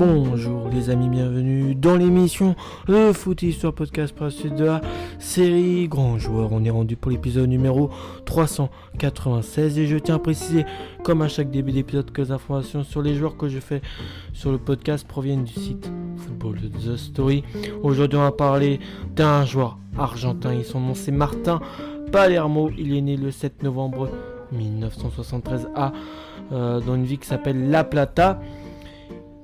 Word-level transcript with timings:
Bonjour 0.00 0.70
les 0.72 0.88
amis, 0.88 1.10
bienvenue 1.10 1.74
dans 1.74 1.94
l'émission 1.94 2.56
Le 2.88 3.12
Foot 3.12 3.42
Histoire 3.42 3.74
Podcast 3.74 4.14
suite 4.30 4.54
de 4.54 4.64
la 4.64 4.80
série 5.18 5.88
Grand 5.88 6.16
Joueur. 6.16 6.52
On 6.52 6.64
est 6.64 6.70
rendu 6.70 6.96
pour 6.96 7.10
l'épisode 7.10 7.50
numéro 7.50 7.90
396 8.24 9.78
et 9.78 9.86
je 9.86 9.98
tiens 9.98 10.14
à 10.14 10.18
préciser, 10.18 10.64
comme 11.04 11.20
à 11.20 11.28
chaque 11.28 11.50
début 11.50 11.72
d'épisode, 11.72 12.12
que 12.12 12.22
les 12.22 12.30
informations 12.30 12.82
sur 12.82 13.02
les 13.02 13.14
joueurs 13.14 13.36
que 13.36 13.50
je 13.50 13.58
fais 13.58 13.82
sur 14.32 14.50
le 14.50 14.56
podcast 14.56 15.06
proviennent 15.06 15.44
du 15.44 15.52
site 15.52 15.92
Football 16.16 16.56
The 16.82 16.96
Story. 16.96 17.44
Aujourd'hui, 17.82 18.18
on 18.18 18.22
va 18.22 18.32
parler 18.32 18.80
d'un 19.14 19.44
joueur 19.44 19.76
argentin 19.98 20.52
et 20.52 20.62
son 20.62 20.80
nom 20.80 20.94
c'est 20.94 21.12
Martin 21.12 21.60
Palermo. 22.10 22.70
Il 22.78 22.96
est 22.96 23.02
né 23.02 23.18
le 23.18 23.30
7 23.30 23.62
novembre 23.62 24.08
1973 24.52 25.68
à, 25.74 25.92
euh, 26.52 26.80
dans 26.80 26.94
une 26.94 27.04
ville 27.04 27.18
qui 27.18 27.28
s'appelle 27.28 27.68
La 27.68 27.84
Plata. 27.84 28.40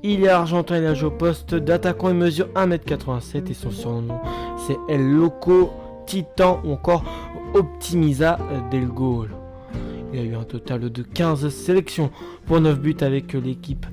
Il 0.03 0.25
est 0.25 0.29
argentin, 0.29 0.79
il 0.79 0.87
a 0.87 0.95
joué 0.95 1.09
au 1.09 1.13
poste 1.13 1.55
d'attaquant, 1.55 2.11
il 2.11 2.15
mesure 2.15 2.49
1m87 2.55 3.51
et 3.51 3.55
son 3.55 3.71
surnom 3.71 4.21
c'est 4.67 4.79
El 4.89 5.13
Loco 5.13 5.71
Titan 6.07 6.61
ou 6.65 6.73
encore 6.73 7.05
Optimisa 7.55 8.39
del 8.71 8.89
Gol. 8.89 9.31
Il 10.13 10.19
a 10.21 10.23
eu 10.23 10.35
un 10.35 10.45
total 10.45 10.81
de 10.91 11.03
15 11.03 11.49
sélections 11.49 12.11
pour 12.47 12.61
9 12.61 12.81
buts 12.81 12.97
avec 13.01 13.33
l'équipe 13.35 13.87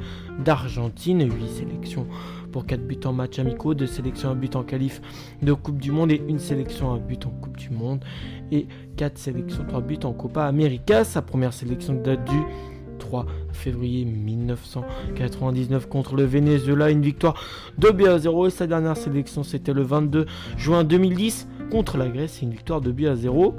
d'Argentine, 0.44 1.22
8 1.22 1.48
sélections 1.48 2.08
pour 2.52 2.66
4 2.66 2.82
buts 2.86 3.00
en 3.06 3.14
match 3.14 3.40
amicaux, 3.40 3.74
2 3.74 3.86
sélections 3.88 4.32
à 4.32 4.36
but 4.36 4.56
en 4.56 4.64
qualif 4.64 5.02
de 5.42 5.54
Coupe 5.54 5.80
du 5.80 5.92
Monde 5.92 6.12
et 6.12 6.22
1 6.28 6.38
sélection 6.38 6.94
à 6.94 6.98
but 6.98 7.26
en 7.26 7.30
Coupe 7.30 7.58
du 7.58 7.70
Monde 7.70 8.04
et 8.52 8.68
4 8.98 9.18
sélections, 9.18 9.66
3 9.68 9.82
buts 9.82 10.00
en 10.04 10.14
Copa 10.14 10.46
América. 10.46 11.04
Sa 11.04 11.22
première 11.22 11.54
sélection 11.54 11.94
date 11.94 12.24
du 12.26 12.40
3 13.04 13.26
février 13.52 14.06
1999 14.06 15.88
contre 15.90 16.16
le 16.16 16.24
Venezuela, 16.24 16.90
une 16.90 17.02
victoire 17.02 17.36
de 17.78 17.90
b 17.90 18.08
à 18.08 18.18
0 18.18 18.48
et 18.48 18.50
sa 18.50 18.66
dernière 18.66 18.96
sélection 18.96 19.44
c'était 19.44 19.74
le 19.74 19.84
22 19.84 20.26
juin 20.58 20.86
2010 20.86 21.48
contre 21.70 21.98
la 21.98 22.08
Grèce, 22.08 22.42
une 22.42 22.52
victoire 22.52 22.80
de 22.80 22.92
b 22.92 23.06
à 23.06 23.16
0 23.16 23.56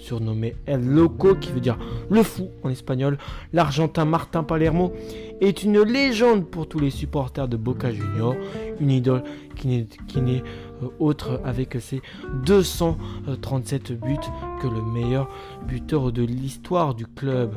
surnommé 0.00 0.56
El 0.66 0.86
Loco, 0.86 1.34
qui 1.34 1.52
veut 1.52 1.60
dire 1.60 1.78
le 2.10 2.22
fou 2.22 2.50
en 2.62 2.70
espagnol, 2.70 3.18
l'Argentin 3.52 4.04
Martin 4.04 4.42
Palermo 4.42 4.92
est 5.40 5.62
une 5.62 5.80
légende 5.82 6.46
pour 6.46 6.68
tous 6.68 6.78
les 6.78 6.90
supporters 6.90 7.48
de 7.48 7.56
Boca 7.56 7.92
Juniors, 7.92 8.34
une 8.80 8.90
idole 8.90 9.22
qui 9.56 9.68
n'est 9.68 10.42
euh, 10.82 10.86
autre 10.98 11.40
avec 11.44 11.76
ses 11.80 12.00
237 12.44 13.92
buts 13.92 14.16
que 14.60 14.66
le 14.66 14.82
meilleur 14.82 15.28
buteur 15.66 16.12
de 16.12 16.22
l'histoire 16.22 16.94
du 16.94 17.06
club. 17.06 17.56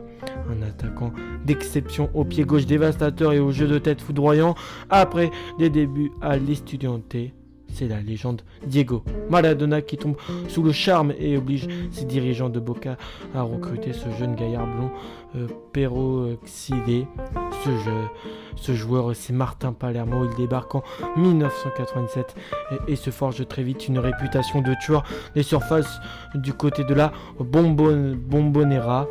Un 0.49 0.61
attaquant 0.61 1.13
d'exception 1.45 2.09
au 2.13 2.25
pied 2.25 2.43
gauche 2.43 2.65
dévastateur 2.65 3.33
et 3.33 3.39
au 3.39 3.51
jeu 3.51 3.67
de 3.67 3.77
tête 3.77 4.01
foudroyant. 4.01 4.55
Après 4.89 5.31
des 5.59 5.69
débuts 5.69 6.11
à 6.21 6.37
l'Estudiante 6.37 7.15
c'est 7.73 7.87
la 7.87 7.99
légende 8.01 8.41
Diego 8.65 9.03
Maradona 9.29 9.81
qui 9.81 9.97
tombe 9.97 10.15
sous 10.47 10.63
le 10.63 10.71
charme 10.71 11.13
et 11.19 11.37
oblige 11.37 11.67
ses 11.91 12.05
dirigeants 12.05 12.49
de 12.49 12.59
Boca 12.59 12.97
à 13.35 13.41
recruter 13.41 13.93
ce 13.93 14.09
jeune 14.17 14.35
gaillard 14.35 14.67
blond 14.67 14.91
euh, 15.35 15.47
peroxydé. 15.71 17.07
Ce, 18.55 18.73
joueur, 18.73 19.15
c'est 19.15 19.33
Martin 19.33 19.73
Palermo. 19.73 20.25
Il 20.29 20.35
débarque 20.35 20.75
en 20.75 20.83
1987 21.17 22.35
et, 22.87 22.95
se 22.95 23.09
forge 23.09 23.47
très 23.47 23.63
vite 23.63 23.87
une 23.87 23.97
réputation 23.99 24.61
de 24.61 24.75
tueur 24.85 25.03
des 25.33 25.43
surfaces 25.43 25.99
du 26.35 26.53
côté 26.53 26.83
de 26.83 26.93
la 26.93 27.11
Bombon, 27.39 28.15
Bombonera 28.15 29.07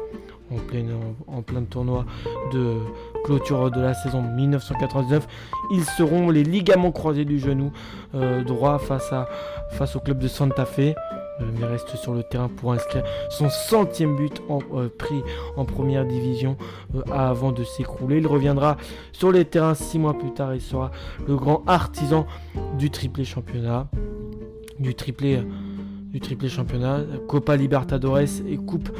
en, 1.29 1.43
plein 1.43 1.63
tournoi 1.65 2.05
de 2.53 2.77
clôture 3.23 3.71
de 3.71 3.81
la 3.81 3.95
saison 3.95 4.23
1999. 4.23 5.27
Ils 5.71 5.85
seront 5.85 6.31
les 6.31 6.45
ligaments 6.45 6.93
croisés 6.93 7.25
du 7.25 7.39
genou 7.39 7.73
euh, 8.15 8.43
droit 8.45 8.79
face, 8.79 9.97
au 9.97 10.01
club 10.01 10.19
de 10.19 10.29
Santa 10.29 10.65
Fe. 10.65 10.95
Euh, 11.41 11.45
mais 11.59 11.65
reste 11.65 11.97
sur 11.97 12.13
le 12.13 12.23
terrain 12.23 12.49
pour 12.49 12.73
inscrire 12.73 13.05
son 13.31 13.49
centième 13.49 14.17
but 14.17 14.43
en, 14.51 14.59
euh, 14.75 14.91
pris 14.97 15.23
en 15.57 15.65
première 15.65 16.05
division 16.05 16.57
avant 17.11 17.53
de 17.53 17.65
s'écrouler. 17.65 18.19
Il 18.19 18.27
reviendra 18.27 18.77
sur 19.13 19.33
les 19.33 19.47
terrains 19.47 19.75
six 19.75 19.99
mois 19.99 20.19
plus 20.19 20.33
tard 20.33 20.53
et 20.53 20.61
sera 20.61 20.91
le 21.27 21.37
grand 21.37 21.63
artisan 21.67 22.27
du 22.79 22.91
triplé 22.91 23.25
championnat, 23.25 23.89
du 24.79 24.95
triplé 24.95 25.41
du 26.13 26.21
triplé 26.21 26.49
championnat, 26.49 27.01
Copa 27.27 27.57
Libertadores 27.57 28.43
et 28.47 28.57
Coupe 28.57 28.91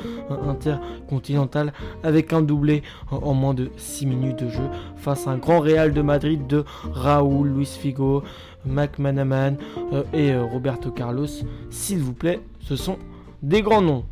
intercontinentale 0.49 1.73
avec 2.03 2.33
un 2.33 2.41
doublé 2.41 2.83
en 3.11 3.35
moins 3.35 3.55
de 3.55 3.71
6 3.77 4.07
minutes 4.07 4.43
de 4.45 4.49
jeu 4.49 4.65
face 4.97 5.27
à 5.27 5.31
un 5.31 5.37
grand 5.37 5.61
Real 5.61 5.93
de 5.93 6.03
Madrid 6.03 6.47
de 6.47 6.65
Raúl, 6.93 7.49
Luis 7.49 7.67
Figo, 7.67 8.23
Mac 8.65 8.99
Manaman 8.99 9.57
euh, 9.93 10.05
et 10.13 10.33
euh, 10.33 10.45
Roberto 10.45 10.91
Carlos. 10.91 11.27
S'il 11.71 11.99
vous 11.99 12.15
plaît, 12.15 12.41
ce 12.61 12.77
sont 12.77 12.99
des 13.43 13.63
grands 13.63 13.83
noms. 13.83 14.05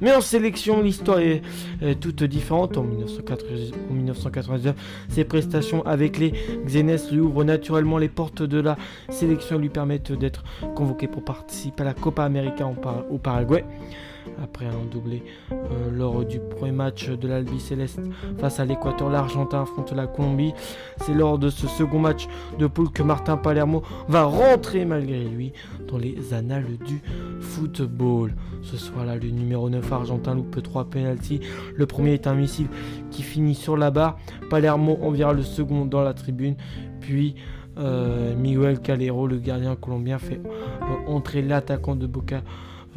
Mais 0.00 0.14
en 0.14 0.20
sélection, 0.20 0.82
l'histoire 0.82 1.20
est, 1.20 1.42
toute 2.00 2.22
différente. 2.24 2.76
En 2.76 2.82
1999, 2.82 4.74
ses 5.08 5.24
prestations 5.24 5.84
avec 5.86 6.18
les 6.18 6.32
Xenes 6.64 6.98
lui 7.12 7.20
ouvrent 7.20 7.44
naturellement 7.44 7.98
les 7.98 8.08
portes 8.08 8.42
de 8.42 8.60
la 8.60 8.76
sélection 9.08 9.56
et 9.56 9.62
lui 9.62 9.68
permettent 9.68 10.12
d'être 10.12 10.44
convoqué 10.74 11.06
pour 11.06 11.24
participer 11.24 11.82
à 11.82 11.86
la 11.86 11.94
Copa 11.94 12.24
América 12.24 12.66
au 13.10 13.18
Paraguay 13.18 13.64
après 14.42 14.66
un 14.66 14.84
doublé 14.90 15.22
euh, 15.52 15.56
lors 15.92 16.24
du 16.24 16.38
premier 16.38 16.72
match 16.72 17.08
de 17.08 17.28
l'Albi 17.28 17.60
Céleste 17.60 18.00
face 18.38 18.60
à 18.60 18.64
l'Équateur. 18.64 19.10
L'Argentin 19.10 19.62
affronte 19.62 19.92
la 19.92 20.06
Colombie. 20.06 20.52
C'est 20.98 21.14
lors 21.14 21.38
de 21.38 21.48
ce 21.48 21.66
second 21.66 21.98
match 21.98 22.26
de 22.58 22.66
poule 22.66 22.90
que 22.90 23.02
Martin 23.02 23.36
Palermo 23.36 23.82
va 24.08 24.24
rentrer 24.24 24.84
malgré 24.84 25.24
lui 25.24 25.52
dans 25.88 25.98
les 25.98 26.34
annales 26.34 26.76
du 26.86 27.00
football. 27.40 28.34
Ce 28.62 28.76
soir-là, 28.76 29.16
le 29.16 29.28
numéro 29.28 29.70
9 29.70 29.85
argentin 29.92 30.34
loupe 30.34 30.62
3 30.62 30.84
penalties. 30.90 31.40
Le 31.74 31.86
premier 31.86 32.14
est 32.14 32.26
un 32.26 32.34
missile 32.34 32.68
qui 33.10 33.22
finit 33.22 33.54
sur 33.54 33.76
la 33.76 33.90
barre. 33.90 34.18
Palermo 34.50 34.98
envers 35.02 35.32
le 35.32 35.42
second 35.42 35.84
dans 35.84 36.02
la 36.02 36.14
tribune. 36.14 36.56
Puis 37.00 37.34
euh, 37.78 38.34
Miguel 38.36 38.80
Calero, 38.80 39.26
le 39.26 39.38
gardien 39.38 39.76
colombien, 39.76 40.18
fait 40.18 40.40
entrer 41.06 41.42
l'attaquant 41.42 41.94
de 41.94 42.06
Boca 42.06 42.42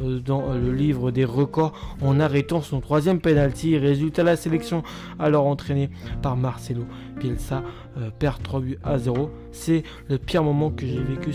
dans 0.00 0.54
le 0.54 0.72
livre 0.72 1.10
des 1.10 1.24
records 1.24 1.72
en 2.02 2.20
arrêtant 2.20 2.60
son 2.60 2.80
troisième 2.80 3.20
penalty. 3.20 3.76
Résultat, 3.78 4.22
la 4.22 4.36
sélection 4.36 4.82
alors 5.18 5.46
entraînée 5.46 5.90
par 6.22 6.36
Marcelo 6.36 6.84
Bielsa 7.18 7.62
euh, 7.98 8.10
perd 8.18 8.42
3 8.42 8.60
buts 8.60 8.78
à 8.82 8.98
0. 8.98 9.30
C'est 9.52 9.82
le 10.08 10.18
pire 10.18 10.42
moment 10.42 10.70
que 10.70 10.86
j'ai 10.86 11.02
vécu 11.02 11.32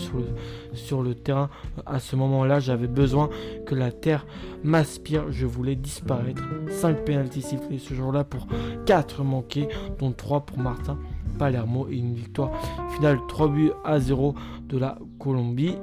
sur 0.74 1.02
le, 1.02 1.14
terrain. 1.14 1.48
À 1.84 2.00
ce 2.00 2.16
moment-là, 2.16 2.60
j'avais 2.60 2.88
besoin 2.88 3.30
que 3.66 3.74
la 3.74 3.92
terre 3.92 4.26
m'aspire. 4.64 5.30
Je 5.30 5.46
voulais 5.46 5.76
disparaître. 5.76 6.42
5 6.68 7.04
penalties 7.04 7.42
sifflés 7.42 7.78
ce 7.78 7.94
jour-là 7.94 8.24
pour 8.24 8.46
4 8.86 9.22
manqués, 9.22 9.68
dont 9.98 10.12
3 10.12 10.40
pour 10.46 10.58
Martin 10.58 10.98
Palermo 11.38 11.86
et 11.90 11.96
une 11.96 12.14
victoire 12.14 12.50
finale 12.94 13.18
3 13.28 13.48
buts 13.48 13.72
à 13.84 14.00
0 14.00 14.34
de 14.68 14.78
la 14.78 14.98
Colombie. 15.18 15.76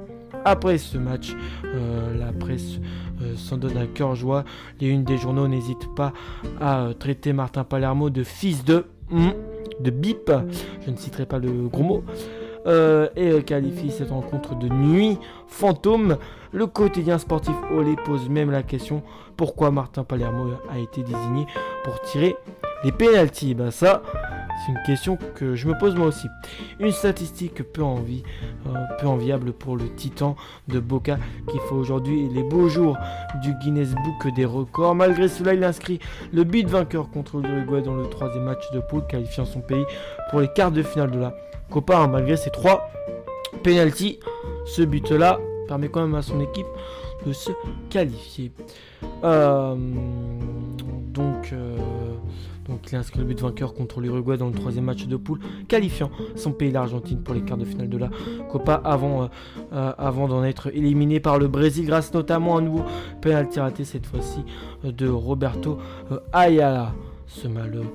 Après 0.44 0.78
ce 0.78 0.98
match, 0.98 1.34
euh, 1.64 2.16
la 2.18 2.32
presse 2.32 2.78
euh, 3.22 3.34
s'en 3.36 3.56
donne 3.56 3.76
à 3.76 3.86
cœur 3.86 4.14
joie. 4.14 4.44
Les 4.80 4.88
unes 4.88 5.04
des 5.04 5.16
journaux 5.16 5.48
n'hésitent 5.48 5.94
pas 5.94 6.12
à 6.60 6.82
euh, 6.82 6.92
traiter 6.92 7.32
Martin 7.32 7.64
Palermo 7.64 8.10
de 8.10 8.22
fils 8.22 8.64
de 8.64 8.86
hmm, 9.10 9.30
de 9.80 9.90
bip. 9.90 10.30
Je 10.84 10.90
ne 10.90 10.96
citerai 10.96 11.26
pas 11.26 11.38
le 11.38 11.68
gros 11.68 11.82
mot. 11.82 12.04
et 13.16 13.42
qualifie 13.42 13.90
cette 13.90 14.10
rencontre 14.10 14.56
de 14.58 14.68
nuit 14.68 15.18
fantôme. 15.46 16.16
Le 16.52 16.66
quotidien 16.66 17.18
sportif 17.18 17.54
Olé 17.76 17.96
pose 18.04 18.28
même 18.28 18.50
la 18.50 18.62
question 18.62 19.02
pourquoi 19.36 19.70
Martin 19.70 20.04
Palermo 20.04 20.52
a 20.70 20.78
été 20.78 21.02
désigné 21.02 21.46
pour 21.82 22.00
tirer 22.02 22.36
les 22.84 22.92
pénalties. 22.92 23.54
Ben 23.54 23.70
ça, 23.70 24.02
c'est 24.64 24.72
une 24.72 24.82
question 24.84 25.18
que 25.34 25.54
je 25.54 25.68
me 25.68 25.76
pose 25.78 25.94
moi 25.94 26.06
aussi. 26.06 26.28
Une 26.80 26.92
statistique 26.92 27.60
euh, 27.60 27.64
peu 28.98 29.06
enviable 29.06 29.52
pour 29.52 29.76
le 29.76 29.88
titan 29.94 30.36
de 30.68 30.80
Boca 30.80 31.18
qui 31.48 31.58
fait 31.58 31.74
aujourd'hui 31.74 32.28
les 32.28 32.42
beaux 32.42 32.68
jours 32.68 32.96
du 33.42 33.52
Guinness 33.54 33.94
Book 33.94 34.34
des 34.34 34.44
records. 34.44 34.94
Malgré 34.94 35.28
cela, 35.28 35.54
il 35.54 35.64
inscrit 35.64 35.98
le 36.32 36.44
but 36.44 36.66
vainqueur 36.66 37.10
contre 37.10 37.38
l'Uruguay 37.38 37.82
dans 37.82 37.94
le 37.94 38.08
troisième 38.08 38.44
match 38.44 38.70
de 38.72 38.80
poule, 38.80 39.06
qualifiant 39.06 39.44
son 39.44 39.60
pays 39.60 39.84
pour 40.30 40.40
les 40.40 40.48
quarts 40.48 40.72
de 40.72 40.82
finale 40.82 41.10
de 41.10 41.18
la 41.18 41.34
Copa. 41.70 42.06
Malgré 42.06 42.36
ses 42.36 42.50
trois 42.50 42.90
penalties, 43.62 44.20
ce 44.66 44.82
but-là 44.82 45.38
permet 45.68 45.88
quand 45.88 46.02
même 46.02 46.14
à 46.14 46.22
son 46.22 46.40
équipe 46.40 46.66
de 47.26 47.32
se 47.32 47.50
qualifier. 47.90 48.52
Euh, 49.24 49.74
donc, 51.14 51.52
euh, 51.52 51.76
il 52.90 52.96
inscrit 52.96 53.20
le 53.20 53.24
but 53.24 53.40
vainqueur 53.40 53.72
contre 53.72 54.00
l'Uruguay 54.00 54.36
dans 54.36 54.48
le 54.48 54.52
troisième 54.52 54.84
match 54.84 55.06
de 55.06 55.16
poule, 55.16 55.38
qualifiant 55.68 56.10
son 56.34 56.50
pays 56.50 56.72
l'Argentine 56.72 57.22
pour 57.22 57.34
les 57.34 57.42
quarts 57.42 57.56
de 57.56 57.64
finale 57.64 57.88
de 57.88 57.98
la 57.98 58.10
Copa 58.50 58.74
avant, 58.84 59.30
euh, 59.72 59.92
avant 59.96 60.26
d'en 60.26 60.42
être 60.42 60.74
éliminé 60.74 61.20
par 61.20 61.38
le 61.38 61.46
Brésil 61.46 61.86
grâce 61.86 62.12
notamment 62.12 62.56
à 62.56 62.58
un 62.58 62.62
nouveau 62.62 62.84
penalty 63.20 63.60
raté 63.60 63.84
cette 63.84 64.06
fois-ci 64.06 64.40
de 64.82 65.08
Roberto 65.08 65.78
Ayala. 66.32 66.92
ce 67.26 67.46
malheureux 67.48 67.86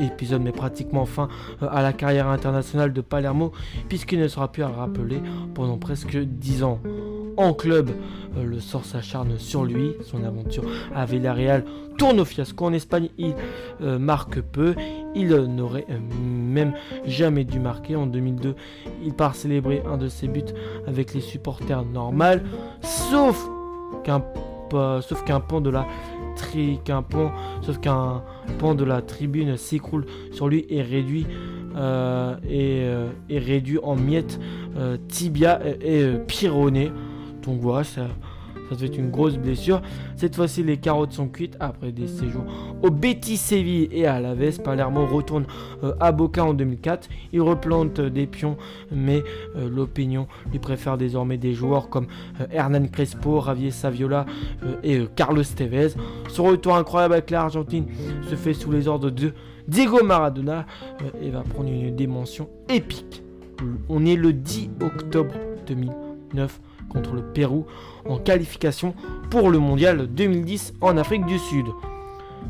épisode 0.00 0.42
met 0.42 0.52
pratiquement 0.52 1.04
fin 1.04 1.28
à 1.60 1.82
la 1.82 1.92
carrière 1.92 2.28
internationale 2.28 2.92
de 2.92 3.00
Palermo 3.00 3.52
puisqu'il 3.88 4.18
ne 4.18 4.28
sera 4.28 4.50
plus 4.50 4.62
à 4.62 4.68
rappeler 4.68 5.20
pendant 5.54 5.78
presque 5.78 6.16
10 6.16 6.64
ans. 6.64 6.80
En 7.40 7.54
club, 7.54 7.90
le 8.36 8.60
sort 8.60 8.84
s'acharne 8.84 9.38
sur 9.38 9.64
lui. 9.64 9.94
Son 10.02 10.24
aventure 10.24 10.64
à 10.94 11.06
Villarreal 11.06 11.64
tourne 11.96 12.20
au 12.20 12.26
fiasco. 12.26 12.66
En 12.66 12.72
Espagne, 12.74 13.08
il 13.16 13.34
marque 13.80 14.42
peu. 14.42 14.74
Il 15.14 15.28
n'aurait 15.28 15.86
même 16.22 16.74
jamais 17.06 17.44
dû 17.44 17.58
marquer. 17.60 17.96
En 17.96 18.06
2002, 18.06 18.54
il 19.02 19.14
part 19.14 19.34
célébrer 19.34 19.82
un 19.90 19.96
de 19.96 20.08
ses 20.08 20.28
buts 20.28 20.44
avec 20.86 21.14
les 21.14 21.22
supporters 21.22 21.82
normaux, 21.86 22.40
sauf 22.82 23.48
qu'un 24.04 24.22
sauf 25.00 25.24
qu'un 25.24 25.40
de 25.60 25.70
la 25.70 25.86
tri 26.36 26.78
qu'un 26.84 27.04
sauf 27.62 27.78
qu'un 27.80 28.22
de 28.74 28.84
la 28.84 29.02
tribune 29.02 29.56
s'écroule 29.56 30.06
sur 30.32 30.48
lui 30.48 30.66
et 30.68 30.82
réduit 30.82 31.26
euh, 31.76 32.36
et, 32.48 32.82
euh, 32.82 33.08
réduit 33.30 33.78
en 33.82 33.94
miettes 33.94 34.40
euh, 34.76 34.96
tibia 35.08 35.60
et, 35.64 36.00
et 36.00 36.18
donc 37.50 37.60
voilà 37.60 37.84
ça 37.84 38.06
ça 38.70 38.76
fait 38.76 38.96
une 38.96 39.10
grosse 39.10 39.36
blessure. 39.36 39.82
Cette 40.14 40.36
fois-ci, 40.36 40.62
les 40.62 40.76
carottes 40.76 41.12
sont 41.12 41.26
cuites 41.26 41.56
après 41.58 41.90
des 41.90 42.06
séjours 42.06 42.44
au 42.82 42.90
Betis 42.90 43.36
Séville 43.36 43.88
et 43.90 44.06
à 44.06 44.20
la 44.20 44.34
Veste. 44.34 44.62
Palermo 44.62 45.06
retourne 45.06 45.44
euh, 45.82 45.92
à 45.98 46.12
Boca 46.12 46.44
en 46.44 46.54
2004. 46.54 47.08
Il 47.32 47.42
replante 47.42 48.00
des 48.00 48.28
pions, 48.28 48.56
mais 48.92 49.24
euh, 49.56 49.68
l'opinion 49.68 50.28
lui 50.52 50.60
préfère 50.60 50.96
désormais 50.98 51.36
des 51.36 51.52
joueurs 51.52 51.88
comme 51.88 52.06
euh, 52.40 52.46
Hernan 52.52 52.86
Crespo, 52.86 53.42
Javier 53.44 53.72
Saviola 53.72 54.24
et 54.84 55.04
Carlos 55.16 55.42
Tevez. 55.42 55.94
Son 56.28 56.44
retour 56.44 56.76
incroyable 56.76 57.14
avec 57.14 57.30
l'Argentine 57.30 57.86
se 58.28 58.36
fait 58.36 58.54
sous 58.54 58.70
les 58.70 58.86
ordres 58.86 59.10
de 59.10 59.32
Diego 59.66 60.04
Maradona 60.04 60.64
et 61.20 61.30
va 61.30 61.40
prendre 61.40 61.68
une 61.68 61.94
dimension 61.96 62.48
épique. 62.68 63.24
On 63.88 64.06
est 64.06 64.16
le 64.16 64.32
10 64.32 64.70
octobre 64.80 65.34
2009 65.66 66.60
contre 66.90 67.14
le 67.14 67.22
Pérou 67.22 67.66
en 68.08 68.18
qualification 68.18 68.94
pour 69.30 69.50
le 69.50 69.58
mondial 69.58 70.06
2010 70.06 70.74
en 70.80 70.96
Afrique 70.96 71.24
du 71.26 71.38
Sud. 71.38 71.66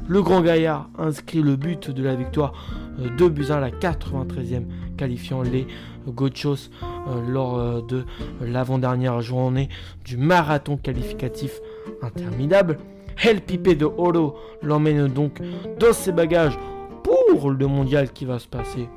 Le 0.08 0.22
grand 0.22 0.40
gaillard 0.40 0.88
inscrit 0.98 1.42
le 1.42 1.56
but 1.56 1.90
de 1.90 2.02
la 2.02 2.16
victoire 2.16 2.52
2 2.98 3.28
buts 3.28 3.50
à 3.50 3.60
la 3.60 3.70
93e, 3.70 4.64
qualifiant 4.96 5.42
les 5.42 5.66
Gochos 6.06 6.70
euh, 6.82 7.20
lors 7.28 7.58
euh, 7.58 7.80
de 7.82 8.04
l'avant-dernière 8.40 9.20
journée 9.20 9.68
du 10.04 10.16
marathon 10.16 10.76
qualificatif 10.76 11.60
interminable. 12.02 12.78
El 13.22 13.40
de 13.44 13.84
Oro 13.84 14.36
l'emmène 14.62 15.06
donc 15.08 15.40
dans 15.78 15.92
ses 15.92 16.12
bagages 16.12 16.58
pour 17.02 17.50
le 17.50 17.66
mondial 17.66 18.10
qui 18.12 18.24
va 18.24 18.38
se 18.38 18.48
passer 18.48 18.88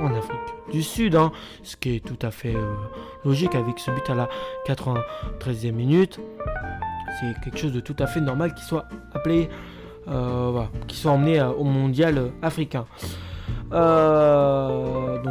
en 0.00 0.14
Afrique 0.14 0.56
du 0.72 0.82
Sud, 0.82 1.14
hein, 1.14 1.32
ce 1.62 1.76
qui 1.76 1.96
est 1.96 2.04
tout 2.04 2.18
à 2.22 2.30
fait 2.30 2.54
euh, 2.54 2.74
logique 3.24 3.54
avec 3.54 3.78
ce 3.78 3.90
but 3.90 4.08
à 4.10 4.14
la 4.14 4.28
93e 4.66 5.72
minute. 5.72 6.20
C'est 7.20 7.40
quelque 7.42 7.58
chose 7.58 7.72
de 7.72 7.80
tout 7.80 7.96
à 7.98 8.06
fait 8.06 8.20
normal 8.20 8.54
qu'il 8.54 8.64
soit 8.64 8.86
appelé, 9.14 9.48
euh, 10.08 10.62
qu'il 10.86 10.98
soit 10.98 11.12
emmené 11.12 11.40
euh, 11.40 11.50
au 11.50 11.64
mondial 11.64 12.32
africain. 12.42 12.86
donc 13.70 13.78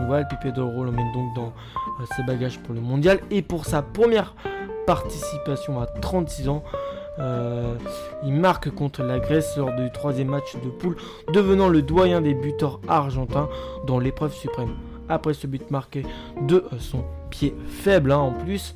voilà, 0.08 0.28
le 0.30 0.38
Pipe 0.38 0.54
d'Oro 0.54 0.84
l'emmène 0.84 1.12
donc 1.14 1.36
dans 1.36 1.54
ses 2.16 2.24
bagages 2.24 2.60
pour 2.60 2.74
le 2.74 2.82
mondial 2.82 3.20
et 3.30 3.42
pour 3.42 3.66
sa 3.66 3.82
première 3.82 4.36
participation 4.86 5.82
à 5.82 5.86
36 5.86 6.50
ans. 6.50 6.64
Il 7.18 8.34
marque 8.34 8.70
contre 8.70 9.04
la 9.04 9.20
Grèce 9.20 9.56
lors 9.58 9.74
du 9.76 9.92
troisième 9.92 10.30
match 10.30 10.56
de 10.64 10.70
poule, 10.70 10.98
devenant 11.34 11.70
le 11.70 11.82
doyen 11.82 12.22
des 12.22 12.34
buteurs 12.34 12.80
argentins 12.88 13.50
dans 13.86 14.00
l'épreuve 14.00 14.34
suprême 14.34 14.76
après 15.10 15.34
ce 15.34 15.48
but 15.48 15.70
marqué 15.72 16.04
de 16.42 16.64
son 16.80 17.04
pied 17.30 17.56
faible 17.68 18.12
hein, 18.12 18.18
en 18.18 18.32
plus. 18.32 18.76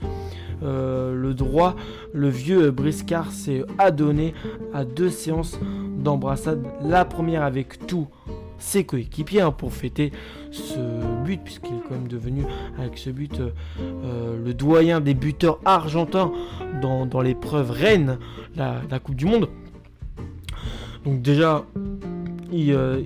Euh, 0.61 1.15
le 1.15 1.33
droit, 1.33 1.75
le 2.13 2.27
vieux 2.27 2.69
Briscard 2.71 3.31
s'est 3.31 3.63
adonné 3.77 4.33
à 4.73 4.83
deux 4.83 5.09
séances 5.09 5.57
d'embrassade. 5.97 6.65
La 6.81 7.05
première 7.05 7.43
avec 7.43 7.87
tous 7.87 8.07
ses 8.57 8.83
coéquipiers 8.83 9.39
hein, 9.39 9.51
pour 9.51 9.71
fêter 9.71 10.11
ce 10.51 10.79
puisqu'il 11.37 11.75
est 11.75 11.81
quand 11.87 11.95
même 11.95 12.07
devenu, 12.07 12.43
avec 12.77 12.97
ce 12.97 13.09
but, 13.09 13.39
euh, 13.39 14.37
le 14.43 14.53
doyen 14.53 15.01
des 15.01 15.13
buteurs 15.13 15.59
argentins 15.65 16.31
dans, 16.81 17.21
l'épreuve 17.21 17.71
reine, 17.71 18.17
la, 18.55 18.81
Coupe 18.99 19.15
du 19.15 19.25
Monde. 19.25 19.49
Donc 21.05 21.21
déjà, 21.21 21.65
il 22.51 22.71
euh, 22.73 22.99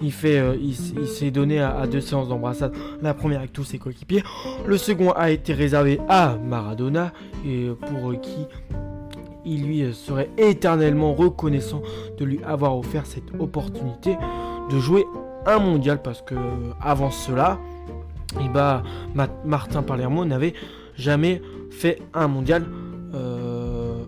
il, 0.00 0.12
fait, 0.12 0.38
euh, 0.38 0.56
il, 0.60 0.74
s'est 0.74 1.30
donné 1.30 1.60
à, 1.60 1.86
deux 1.86 2.00
séances 2.00 2.28
d'embrassade. 2.28 2.74
La 3.00 3.14
première 3.14 3.38
avec 3.38 3.52
tous 3.52 3.64
ses 3.64 3.78
coéquipiers. 3.78 4.22
Le 4.66 4.76
second 4.76 5.12
a 5.12 5.30
été 5.30 5.54
réservé 5.54 6.00
à 6.08 6.36
Maradona, 6.36 7.12
et 7.46 7.68
pour 7.88 8.20
qui 8.20 8.46
il 9.44 9.64
lui 9.64 9.92
serait 9.92 10.30
éternellement 10.38 11.14
reconnaissant 11.14 11.82
de 12.18 12.24
lui 12.24 12.40
avoir 12.44 12.78
offert 12.78 13.06
cette 13.06 13.32
opportunité 13.40 14.16
de 14.70 14.78
jouer 14.78 15.04
un 15.46 15.58
mondial 15.58 16.00
parce 16.02 16.22
que 16.22 16.34
avant 16.80 17.10
cela, 17.10 17.58
eh 18.40 18.48
ben, 18.48 18.82
Martin 19.44 19.82
Palermo 19.82 20.24
n'avait 20.24 20.54
jamais 20.96 21.42
fait 21.70 22.00
un 22.14 22.28
mondial 22.28 22.64
euh, 23.14 24.04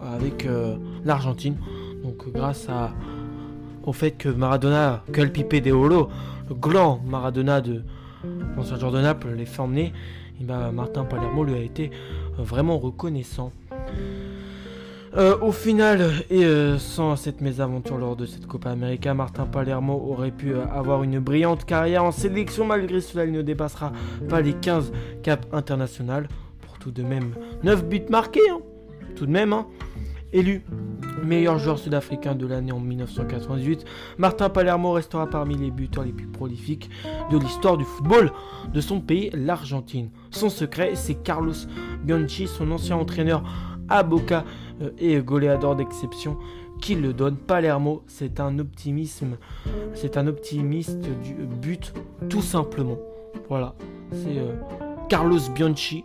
avec 0.00 0.46
euh, 0.46 0.76
l'Argentine. 1.04 1.56
Donc 2.02 2.30
grâce 2.32 2.68
au 3.84 3.92
fait 3.92 4.12
que 4.12 4.28
Maradona, 4.28 5.02
que 5.12 5.20
le 5.20 5.30
Pipe 5.30 5.62
de 5.62 5.72
Olo, 5.72 6.08
le 6.48 6.54
grand 6.54 7.00
Maradona 7.06 7.60
de 7.60 7.82
l'ancien 8.56 8.78
joueur 8.78 8.92
de 8.92 9.00
Naples, 9.00 9.34
les 9.36 9.46
fait 9.46 9.60
emmener, 9.62 9.92
et 10.40 10.44
ben 10.44 10.72
Martin 10.72 11.04
Palermo 11.04 11.44
lui 11.44 11.54
a 11.54 11.60
été 11.60 11.90
euh, 12.38 12.42
vraiment 12.42 12.78
reconnaissant. 12.78 13.52
Euh, 15.14 15.36
au 15.42 15.52
final, 15.52 16.10
et 16.30 16.44
euh, 16.44 16.78
sans 16.78 17.16
cette 17.16 17.42
mésaventure 17.42 17.98
lors 17.98 18.16
de 18.16 18.24
cette 18.24 18.46
Copa 18.46 18.70
América, 18.70 19.12
Martin 19.12 19.44
Palermo 19.44 19.92
aurait 20.08 20.30
pu 20.30 20.54
avoir 20.56 21.02
une 21.02 21.18
brillante 21.18 21.66
carrière 21.66 22.04
en 22.04 22.12
sélection. 22.12 22.64
Malgré 22.64 23.02
cela, 23.02 23.26
il 23.26 23.32
ne 23.32 23.42
dépassera 23.42 23.92
pas 24.30 24.40
les 24.40 24.54
15 24.54 24.90
caps 25.22 25.46
internationaux. 25.52 26.26
Pour 26.62 26.78
tout 26.78 26.90
de 26.90 27.02
même, 27.02 27.34
9 27.62 27.84
buts 27.84 28.06
marqués. 28.08 28.40
Hein. 28.50 28.60
Tout 29.14 29.26
de 29.26 29.30
même, 29.30 29.52
hein. 29.52 29.66
Élu 30.32 30.64
meilleur 31.22 31.58
joueur 31.58 31.78
sud-africain 31.78 32.34
de 32.34 32.46
l'année 32.46 32.72
en 32.72 32.80
1998, 32.80 33.84
Martin 34.16 34.48
Palermo 34.48 34.92
restera 34.92 35.28
parmi 35.28 35.56
les 35.56 35.70
buteurs 35.70 36.04
les 36.04 36.12
plus 36.12 36.26
prolifiques 36.26 36.88
de 37.30 37.38
l'histoire 37.38 37.76
du 37.76 37.84
football 37.84 38.32
de 38.72 38.80
son 38.80 39.00
pays, 39.00 39.30
l'Argentine. 39.34 40.10
Son 40.30 40.48
secret, 40.48 40.92
c'est 40.94 41.22
Carlos 41.22 41.52
Bianchi, 42.02 42.46
son 42.46 42.70
ancien 42.70 42.96
entraîneur 42.96 43.44
à 43.92 44.02
Boca 44.02 44.44
euh, 44.80 44.90
et 44.98 45.18
goléador 45.18 45.76
d'exception, 45.76 46.36
qui 46.80 46.94
le 46.94 47.12
donne. 47.12 47.36
Palermo, 47.36 48.02
c'est 48.06 48.40
un 48.40 48.58
optimisme, 48.58 49.36
c'est 49.94 50.16
un 50.16 50.26
optimiste 50.26 50.98
du 51.22 51.34
but, 51.34 51.92
tout 52.28 52.42
simplement. 52.42 52.98
Voilà, 53.48 53.74
c'est 54.10 54.38
euh, 54.38 54.54
Carlos 55.08 55.40
Bianchi, 55.54 56.04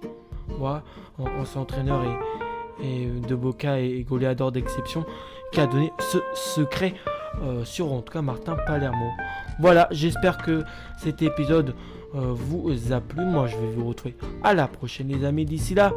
voilà, 0.60 0.84
ancien 1.18 1.62
entraîneur 1.62 2.04
et 2.04 2.38
et 2.84 3.08
de 3.08 3.36
Boca 3.36 3.80
et, 3.80 4.04
goléador 4.04 4.52
d'exception 4.52 5.06
qui 5.52 5.60
a 5.60 5.68
donné 5.68 5.92
ce 6.00 6.18
secret 6.34 6.94
euh, 7.42 7.64
sur 7.64 7.92
en 7.92 8.02
tout 8.02 8.14
cas 8.14 8.22
Martin 8.22 8.56
Palermo. 8.66 9.10
Voilà, 9.60 9.88
j'espère 9.92 10.38
que 10.38 10.64
cet 10.98 11.22
épisode 11.22 11.74
euh, 12.16 12.34
vous 12.34 12.72
a 12.92 13.02
plu. 13.02 13.26
Moi, 13.26 13.48
je 13.48 13.58
vais 13.58 13.72
vous 13.76 13.88
retrouver 13.88 14.16
à 14.44 14.54
la 14.54 14.68
prochaine, 14.68 15.08
les 15.08 15.26
amis. 15.26 15.46
D'ici 15.46 15.74
là, 15.74 15.94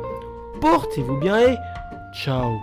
portez-vous 0.60 1.16
bien 1.18 1.38
et 1.38 1.56
ciao 2.14 2.58